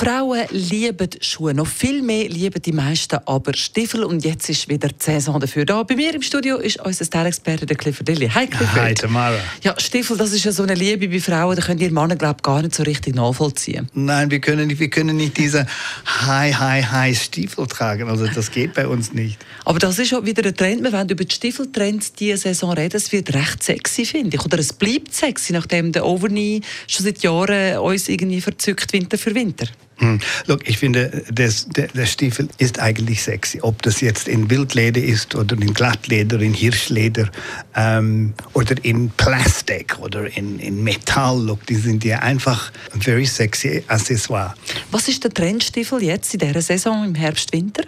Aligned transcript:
Frauen 0.00 0.46
lieben 0.48 1.10
Schuhe, 1.20 1.52
noch 1.52 1.66
viel 1.66 2.00
mehr 2.00 2.26
lieben 2.26 2.62
die 2.62 2.72
meisten 2.72 3.18
aber 3.26 3.52
Stiefel 3.52 4.02
und 4.02 4.24
jetzt 4.24 4.48
ist 4.48 4.66
wieder 4.66 4.88
die 4.88 4.94
Saison 4.98 5.38
dafür 5.38 5.66
da. 5.66 5.82
Bei 5.82 5.94
mir 5.94 6.14
im 6.14 6.22
Studio 6.22 6.56
ist 6.56 6.80
unser 6.80 7.04
Style-Experte 7.04 7.66
der 7.66 7.76
Clifford 7.76 8.08
Dilly. 8.08 8.26
Hi 8.30 8.46
Clifford. 8.46 8.80
Hi 8.80 8.94
Tamara. 8.94 9.36
Ja, 9.62 9.74
Stiefel, 9.78 10.16
das 10.16 10.32
ist 10.32 10.42
ja 10.44 10.52
so 10.52 10.62
eine 10.62 10.72
Liebe 10.72 11.06
bei 11.06 11.20
Frauen, 11.20 11.54
da 11.54 11.60
könnt 11.60 11.82
ihr 11.82 11.92
Männer 11.92 12.16
glaube 12.16 12.36
ich 12.38 12.42
gar 12.42 12.62
nicht 12.62 12.74
so 12.74 12.82
richtig 12.82 13.14
nachvollziehen. 13.14 13.90
Nein, 13.92 14.30
wir 14.30 14.40
können 14.40 14.68
nicht, 14.68 14.80
wir 14.80 14.88
können 14.88 15.18
nicht 15.18 15.36
diese 15.36 15.66
High, 16.06 16.58
High, 16.58 16.90
High 16.90 17.22
Stiefel 17.22 17.66
tragen. 17.66 18.08
Also 18.08 18.26
das 18.26 18.50
geht 18.50 18.72
bei 18.72 18.88
uns 18.88 19.12
nicht. 19.12 19.38
Aber 19.66 19.80
das 19.80 19.98
ist 19.98 20.14
auch 20.14 20.24
wieder 20.24 20.42
ein 20.46 20.56
Trend. 20.56 20.82
Wir 20.82 20.92
wollen 20.94 21.10
über 21.10 21.26
die 21.26 21.34
Stiefeltrends 21.34 22.14
diese 22.14 22.38
Saison 22.38 22.72
reden. 22.72 22.96
Es 22.96 23.12
wird 23.12 23.34
recht 23.34 23.62
sexy, 23.62 24.06
finde 24.06 24.38
ich. 24.38 24.44
Oder 24.46 24.60
es 24.60 24.72
bleibt 24.72 25.12
sexy, 25.12 25.52
nachdem 25.52 25.92
der 25.92 26.06
Overknee 26.06 26.62
schon 26.86 27.04
seit 27.04 27.22
Jahren 27.22 27.76
uns 27.80 28.08
irgendwie 28.08 28.40
verzückt 28.40 28.94
Winter 28.94 29.18
für 29.18 29.34
Winter. 29.34 29.66
Hm. 30.00 30.18
Look, 30.46 30.66
ich 30.66 30.78
finde, 30.78 31.24
das, 31.30 31.68
der, 31.68 31.88
der, 31.88 32.06
Stiefel 32.06 32.48
ist 32.56 32.80
eigentlich 32.80 33.22
sexy. 33.22 33.60
Ob 33.60 33.82
das 33.82 34.00
jetzt 34.00 34.28
in 34.28 34.50
Wildleder 34.50 35.02
ist 35.02 35.34
oder 35.34 35.54
in 35.56 35.74
Glattleder, 35.74 36.40
in 36.40 36.54
Hirschleder 36.54 37.28
ähm, 37.76 38.32
oder 38.54 38.82
in 38.82 39.10
Plastik 39.10 39.98
oder 40.00 40.34
in, 40.34 40.58
in 40.58 40.82
Metall. 40.82 41.42
Look, 41.42 41.66
die 41.66 41.74
sind 41.74 42.02
ja 42.02 42.20
einfach 42.20 42.72
ein 42.94 43.02
very 43.02 43.26
sexy 43.26 43.84
Accessoire. 43.88 44.54
Was 44.90 45.06
ist 45.08 45.22
der 45.22 45.32
Trendstiefel 45.32 46.02
jetzt 46.02 46.32
in 46.32 46.40
dieser 46.40 46.62
Saison 46.62 47.04
im 47.04 47.14
Herbst-Winter? 47.14 47.84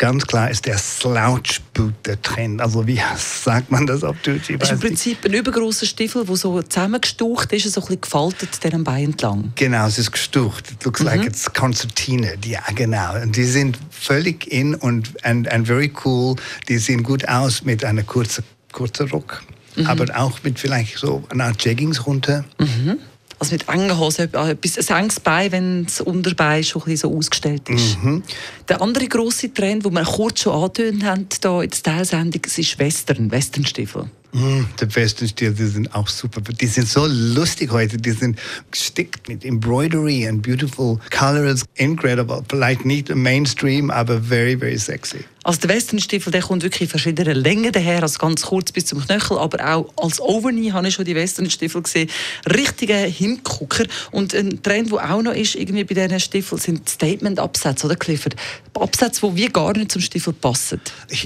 Ganz 0.00 0.26
klar 0.26 0.50
ist 0.50 0.64
der 0.64 0.78
Slouch 0.78 1.60
Boot 1.74 1.92
der 2.06 2.20
Trend. 2.22 2.60
Also 2.60 2.86
wie 2.86 3.00
sagt 3.16 3.70
man 3.70 3.86
das 3.86 4.02
auf 4.02 4.16
Deutsch? 4.22 4.48
Es 4.48 4.62
ist 4.62 4.72
im 4.72 4.80
Prinzip 4.80 5.24
ein 5.26 5.34
übergroßer 5.34 5.84
Stiefel, 5.84 6.24
der 6.24 6.36
so 6.36 6.60
zusammengestucht 6.62 7.52
ist, 7.52 7.70
so 7.70 7.80
ein 7.80 7.86
bisschen 7.86 8.00
gefaltet 8.00 8.64
deren 8.64 8.82
Bein 8.82 9.04
entlang. 9.04 9.52
Genau, 9.56 9.86
es 9.86 9.98
ist 9.98 10.10
gestucht. 10.10 10.72
It 10.72 10.84
looks 10.84 11.00
mhm. 11.00 11.06
like 11.06 11.26
it's 11.26 11.52
Konzertine. 11.52 12.34
Ja, 12.44 12.62
genau. 12.74 13.20
Und 13.20 13.36
die 13.36 13.44
sind 13.44 13.78
völlig 13.90 14.50
in 14.50 14.74
und 14.74 15.12
and, 15.22 15.52
and 15.52 15.66
very 15.66 15.92
cool. 16.04 16.34
Die 16.68 16.78
sehen 16.78 17.02
gut 17.02 17.28
aus 17.28 17.62
mit 17.62 17.84
einer 17.84 18.02
kurzen, 18.02 18.42
kurzen 18.72 19.10
Rock. 19.10 19.42
Mhm. 19.76 19.86
Aber 19.86 20.06
auch 20.18 20.42
mit 20.42 20.58
vielleicht 20.58 20.96
so 20.96 21.22
einer 21.28 21.44
Art 21.44 21.62
Jeggings 21.62 22.06
runter. 22.06 22.46
Mhm 22.58 22.98
also 23.40 23.54
mit 23.54 23.68
engen 23.68 23.98
Hosen, 23.98 24.32
etwas, 24.32 24.90
ein 24.90 25.04
enges 25.04 25.18
Bein, 25.18 25.50
wenn 25.50 25.86
das 25.86 26.02
Unterbein 26.02 26.62
schon 26.62 26.82
ein 26.86 26.96
so 26.96 27.16
ausgestellt 27.16 27.68
ist. 27.70 28.02
Mhm. 28.02 28.22
Der 28.68 28.82
andere 28.82 29.08
grosse 29.08 29.52
Trend, 29.52 29.84
den 29.84 29.94
wir 29.94 30.04
kurz 30.04 30.40
schon 30.40 30.52
angetönt 30.52 31.02
haben 31.04 31.26
hier 31.42 31.62
in 31.62 31.70
der 31.70 31.76
Style-Sendung, 31.76 32.42
ist 32.44 32.78
Western, 32.78 33.30
Westernstiefel. 33.30 34.10
Mm, 34.32 34.64
die 34.80 34.94
Western-Stil, 34.94 35.52
die 35.52 35.66
sind 35.66 35.94
auch 35.94 36.06
super. 36.06 36.40
Die 36.40 36.66
sind 36.66 36.86
so 36.86 37.06
lustig 37.06 37.72
heute. 37.72 37.96
Die 37.96 38.12
sind 38.12 38.38
gestickt 38.70 39.28
mit 39.28 39.44
Embroidery 39.44 40.28
and 40.28 40.42
beautiful 40.42 41.00
colors. 41.10 41.64
Incredible. 41.74 42.42
Vielleicht 42.48 42.84
nicht 42.84 43.12
Mainstream, 43.12 43.90
aber 43.90 44.20
very, 44.20 44.56
very 44.56 44.78
sexy. 44.78 45.24
Also 45.42 45.60
der 45.60 45.70
Westernstiefel, 45.70 46.30
der 46.30 46.42
kommt 46.42 46.62
wirklich 46.62 46.82
in 46.82 46.88
verschiedenen 46.88 47.34
Längen 47.36 47.72
daher, 47.72 48.02
also 48.02 48.18
ganz 48.18 48.42
kurz 48.42 48.72
bis 48.72 48.86
zum 48.86 49.00
Knöchel, 49.00 49.38
aber 49.38 49.74
auch 49.74 49.92
als 49.96 50.20
Overknee 50.20 50.72
habe 50.72 50.88
ich 50.88 50.94
schon 50.94 51.06
die 51.06 51.14
Westernstiefel 51.14 51.82
gesehen. 51.82 52.10
Richtige 52.46 52.94
Hingucker. 52.94 53.84
Und 54.10 54.34
ein 54.34 54.62
Trend, 54.62 54.92
der 54.92 55.10
auch 55.10 55.22
noch 55.22 55.32
ist, 55.32 55.54
irgendwie 55.54 55.84
bei 55.84 55.94
diesen 55.94 56.20
Stiefeln, 56.20 56.60
sind 56.60 56.88
Statement-Absätze, 56.88 57.86
oder 57.86 57.96
Clifford? 57.96 58.36
Absätze, 58.74 59.26
die 59.30 59.36
wie 59.36 59.46
gar 59.46 59.76
nicht 59.76 59.92
zum 59.92 60.02
Stiefel 60.02 60.34
passen. 60.34 60.80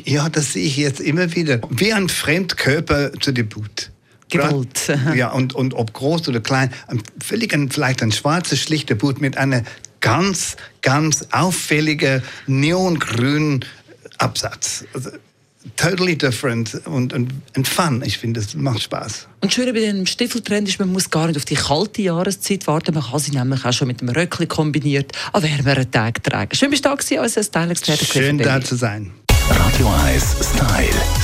Ja, 0.05 0.29
das 0.29 0.53
sehe 0.53 0.65
ich 0.65 0.77
jetzt 0.77 1.01
immer 1.01 1.35
wieder. 1.35 1.61
Wie 1.71 1.93
ein 1.93 2.09
Fremdkörper 2.09 3.13
zu 3.21 3.33
dem 3.33 3.49
Boot. 3.49 3.91
Gewollt. 4.31 4.93
Ja, 5.15 5.33
und, 5.33 5.55
und 5.55 5.75
ob 5.75 5.93
groß 5.93 6.29
oder 6.29 6.41
klein, 6.41 6.73
völlig 7.23 7.53
ein, 7.53 7.71
vielleicht 7.71 8.03
ein 8.03 8.11
schwarzer, 8.11 8.57
schlichter 8.57 8.95
Boot 8.95 9.21
mit 9.21 9.37
einer 9.37 9.63
ganz, 10.01 10.57
ganz 10.83 11.27
auffälligen 11.31 12.23
neongrünen 12.47 13.65
Absatz. 14.25 14.85
Also, 14.95 15.11
totally 15.77 16.17
different 16.17 16.75
und, 16.87 17.13
und, 17.13 17.33
und 17.57 17.69
fun. 17.69 18.03
Ich 18.05 18.19
finde, 18.19 18.41
es 18.41 18.55
macht 18.55 18.83
Spaß. 18.83 19.29
Und 19.41 19.53
schön 19.53 19.73
bei 19.73 19.81
dem 19.81 20.07
Stiefeltrend 20.07 20.69
ist, 20.69 20.79
man 20.79 20.93
muss 20.93 21.11
gar 21.11 21.27
nicht 21.27 21.37
auf 21.37 21.45
die 21.45 21.55
kalte 21.55 22.03
Jahreszeit 22.03 22.67
warten. 22.67 22.95
Man 22.95 23.03
kann 23.03 23.19
sie 23.19 23.33
nämlich 23.33 23.65
auch 23.65 23.73
schon 23.73 23.89
mit 23.89 24.01
dem 24.01 24.09
Röckli 24.09 24.47
kombiniert 24.47 25.13
an 25.33 25.43
wärmeren 25.43 25.91
Tagen 25.91 26.23
tragen. 26.23 26.55
Schön, 26.55 26.71
bist 26.71 26.85
du 26.85 26.91
da 26.91 26.95
gewesen, 26.95 27.19
als 27.19 27.47
Style-Experte. 27.47 28.05
Schön, 28.05 28.39
da 28.39 28.61
zu 28.61 28.77
sein. 28.77 29.13
Radio 29.51 29.93
1 30.05 30.23
Style. 30.23 30.89
Style. 30.89 31.24